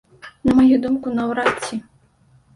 [0.49, 1.81] На маю думку, наўрад ці.